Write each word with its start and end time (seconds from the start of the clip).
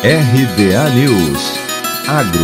RBA 0.00 0.90
News 0.90 1.42
Agro 2.06 2.40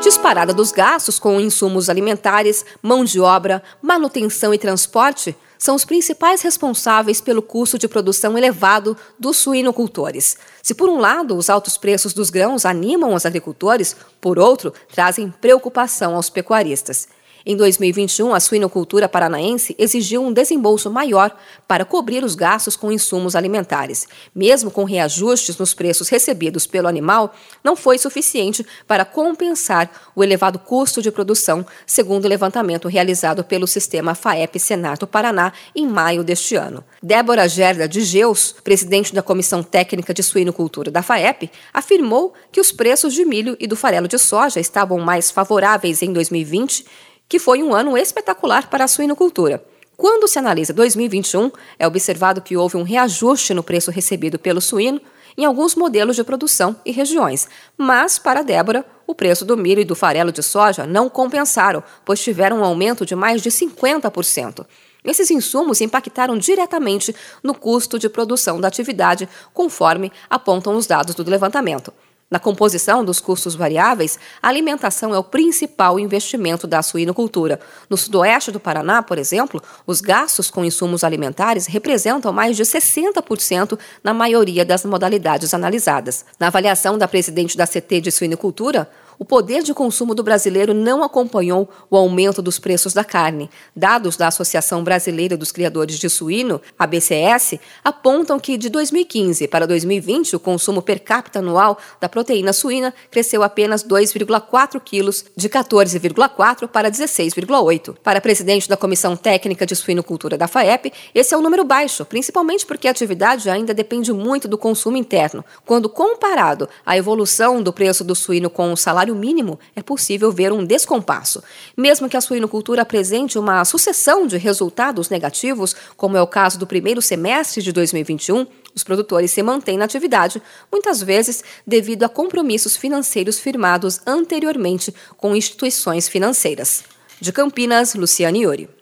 Disparada 0.00 0.54
dos 0.54 0.70
gastos 0.70 1.18
com 1.18 1.40
insumos 1.40 1.90
alimentares, 1.90 2.64
mão 2.80 3.04
de 3.04 3.18
obra, 3.18 3.60
manutenção 3.82 4.54
e 4.54 4.58
transporte 4.58 5.36
são 5.58 5.74
os 5.74 5.84
principais 5.84 6.42
responsáveis 6.42 7.20
pelo 7.20 7.42
custo 7.42 7.76
de 7.76 7.88
produção 7.88 8.38
elevado 8.38 8.96
dos 9.18 9.38
suinocultores. 9.38 10.36
Se, 10.62 10.72
por 10.72 10.88
um 10.88 11.00
lado, 11.00 11.36
os 11.36 11.50
altos 11.50 11.76
preços 11.76 12.14
dos 12.14 12.30
grãos 12.30 12.64
animam 12.64 13.14
os 13.14 13.26
agricultores, 13.26 13.96
por 14.20 14.38
outro, 14.38 14.72
trazem 14.92 15.28
preocupação 15.28 16.14
aos 16.14 16.30
pecuaristas. 16.30 17.08
Em 17.44 17.56
2021, 17.56 18.34
a 18.34 18.40
suinocultura 18.40 19.08
paranaense 19.08 19.74
exigiu 19.78 20.22
um 20.22 20.32
desembolso 20.32 20.90
maior 20.90 21.34
para 21.66 21.84
cobrir 21.84 22.22
os 22.22 22.34
gastos 22.34 22.76
com 22.76 22.92
insumos 22.92 23.34
alimentares. 23.34 24.06
Mesmo 24.34 24.70
com 24.70 24.84
reajustes 24.84 25.56
nos 25.56 25.72
preços 25.72 26.08
recebidos 26.08 26.66
pelo 26.66 26.86
animal, 26.86 27.34
não 27.64 27.74
foi 27.74 27.96
suficiente 27.96 28.66
para 28.86 29.04
compensar 29.04 29.90
o 30.14 30.22
elevado 30.22 30.58
custo 30.58 31.00
de 31.00 31.10
produção, 31.10 31.64
segundo 31.86 32.26
o 32.26 32.28
levantamento 32.28 32.88
realizado 32.88 33.42
pelo 33.42 33.66
sistema 33.66 34.14
FAEP 34.14 34.58
Senato 34.58 35.06
Paraná 35.06 35.52
em 35.74 35.86
maio 35.86 36.22
deste 36.22 36.56
ano. 36.56 36.84
Débora 37.02 37.48
Gerda 37.48 37.88
de 37.88 38.02
Geus, 38.02 38.54
presidente 38.62 39.14
da 39.14 39.22
Comissão 39.22 39.62
Técnica 39.62 40.12
de 40.12 40.22
Suinocultura 40.22 40.90
da 40.90 41.02
FAEP, 41.02 41.50
afirmou 41.72 42.34
que 42.52 42.60
os 42.60 42.70
preços 42.70 43.14
de 43.14 43.24
milho 43.24 43.56
e 43.58 43.66
do 43.66 43.76
farelo 43.76 44.06
de 44.06 44.18
soja 44.18 44.60
estavam 44.60 44.98
mais 44.98 45.30
favoráveis 45.30 46.02
em 46.02 46.12
2020 46.12 46.84
que 47.30 47.38
foi 47.38 47.62
um 47.62 47.72
ano 47.72 47.96
espetacular 47.96 48.68
para 48.68 48.84
a 48.84 48.88
suinocultura. 48.88 49.64
Quando 49.96 50.26
se 50.26 50.36
analisa 50.36 50.72
2021, 50.72 51.52
é 51.78 51.86
observado 51.86 52.42
que 52.42 52.56
houve 52.56 52.76
um 52.76 52.82
reajuste 52.82 53.54
no 53.54 53.62
preço 53.62 53.92
recebido 53.92 54.36
pelo 54.36 54.60
suíno 54.60 55.00
em 55.38 55.44
alguns 55.44 55.76
modelos 55.76 56.16
de 56.16 56.24
produção 56.24 56.74
e 56.84 56.90
regiões. 56.90 57.48
Mas, 57.78 58.18
para 58.18 58.42
Débora, 58.42 58.84
o 59.06 59.14
preço 59.14 59.44
do 59.44 59.56
milho 59.56 59.80
e 59.80 59.84
do 59.84 59.94
farelo 59.94 60.32
de 60.32 60.42
soja 60.42 60.86
não 60.86 61.08
compensaram, 61.08 61.84
pois 62.04 62.20
tiveram 62.20 62.58
um 62.58 62.64
aumento 62.64 63.06
de 63.06 63.14
mais 63.14 63.40
de 63.40 63.48
50%. 63.48 64.66
Esses 65.04 65.30
insumos 65.30 65.80
impactaram 65.80 66.36
diretamente 66.36 67.14
no 67.44 67.54
custo 67.54 67.96
de 67.96 68.08
produção 68.08 68.60
da 68.60 68.66
atividade, 68.66 69.28
conforme 69.54 70.10
apontam 70.28 70.74
os 70.74 70.84
dados 70.84 71.14
do 71.14 71.30
levantamento. 71.30 71.92
Na 72.30 72.38
composição 72.38 73.04
dos 73.04 73.18
custos 73.18 73.56
variáveis, 73.56 74.16
a 74.40 74.46
alimentação 74.46 75.12
é 75.12 75.18
o 75.18 75.24
principal 75.24 75.98
investimento 75.98 76.64
da 76.64 76.80
suinocultura. 76.80 77.58
No 77.88 77.96
sudoeste 77.96 78.52
do 78.52 78.60
Paraná, 78.60 79.02
por 79.02 79.18
exemplo, 79.18 79.60
os 79.84 80.00
gastos 80.00 80.48
com 80.48 80.64
insumos 80.64 81.02
alimentares 81.02 81.66
representam 81.66 82.32
mais 82.32 82.56
de 82.56 82.62
60% 82.62 83.76
na 84.04 84.14
maioria 84.14 84.64
das 84.64 84.84
modalidades 84.84 85.52
analisadas. 85.52 86.24
Na 86.38 86.46
avaliação 86.46 86.96
da 86.96 87.08
presidente 87.08 87.56
da 87.56 87.66
CT 87.66 88.00
de 88.00 88.12
Suinocultura, 88.12 88.88
o 89.20 89.24
poder 89.26 89.62
de 89.62 89.74
consumo 89.74 90.14
do 90.14 90.22
brasileiro 90.22 90.72
não 90.72 91.04
acompanhou 91.04 91.68
o 91.90 91.96
aumento 91.98 92.40
dos 92.40 92.58
preços 92.58 92.94
da 92.94 93.04
carne. 93.04 93.50
Dados 93.76 94.16
da 94.16 94.28
Associação 94.28 94.82
Brasileira 94.82 95.36
dos 95.36 95.52
Criadores 95.52 95.98
de 95.98 96.08
Suíno, 96.08 96.58
a 96.78 96.86
BCS, 96.86 97.60
apontam 97.84 98.40
que 98.40 98.56
de 98.56 98.70
2015 98.70 99.46
para 99.46 99.66
2020 99.66 100.36
o 100.36 100.40
consumo 100.40 100.80
per 100.80 101.00
capita 101.00 101.40
anual 101.40 101.76
da 102.00 102.08
proteína 102.08 102.54
suína 102.54 102.94
cresceu 103.10 103.42
apenas 103.42 103.84
2,4 103.84 104.80
quilos, 104.80 105.26
de 105.36 105.50
14,4 105.50 106.66
para 106.66 106.90
16,8. 106.90 107.96
Para 108.02 108.22
presidente 108.22 108.70
da 108.70 108.76
Comissão 108.76 109.14
Técnica 109.16 109.66
de 109.66 109.76
Suinocultura 109.76 110.38
da 110.38 110.48
FAEP, 110.48 110.94
esse 111.14 111.34
é 111.34 111.36
um 111.36 111.42
número 111.42 111.62
baixo, 111.62 112.06
principalmente 112.06 112.64
porque 112.64 112.88
a 112.88 112.90
atividade 112.90 113.50
ainda 113.50 113.74
depende 113.74 114.14
muito 114.14 114.48
do 114.48 114.56
consumo 114.56 114.96
interno. 114.96 115.44
Quando 115.66 115.90
comparado 115.90 116.66
à 116.86 116.96
evolução 116.96 117.62
do 117.62 117.70
preço 117.70 118.02
do 118.02 118.14
suíno 118.14 118.48
com 118.48 118.72
o 118.72 118.76
salário 118.78 119.09
salário 119.10 119.14
mínimo, 119.14 119.58
é 119.74 119.82
possível 119.82 120.30
ver 120.32 120.52
um 120.52 120.64
descompasso. 120.64 121.42
Mesmo 121.76 122.08
que 122.08 122.16
a 122.16 122.20
suinocultura 122.20 122.82
apresente 122.82 123.38
uma 123.38 123.64
sucessão 123.64 124.26
de 124.26 124.38
resultados 124.38 125.08
negativos, 125.10 125.74
como 125.96 126.16
é 126.16 126.22
o 126.22 126.26
caso 126.26 126.58
do 126.58 126.66
primeiro 126.66 127.02
semestre 127.02 127.62
de 127.62 127.72
2021, 127.72 128.46
os 128.74 128.84
produtores 128.84 129.32
se 129.32 129.42
mantêm 129.42 129.76
na 129.76 129.84
atividade, 129.84 130.40
muitas 130.70 131.02
vezes 131.02 131.42
devido 131.66 132.04
a 132.04 132.08
compromissos 132.08 132.76
financeiros 132.76 133.38
firmados 133.38 134.00
anteriormente 134.06 134.94
com 135.16 135.34
instituições 135.34 136.08
financeiras. 136.08 136.84
De 137.20 137.32
Campinas, 137.32 137.94
Luciane 137.94 138.42
Iori. 138.42 138.70